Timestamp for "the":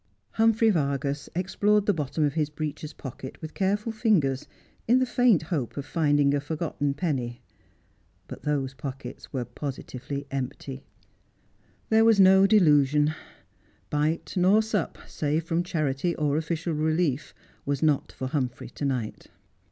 1.85-1.93, 4.97-5.05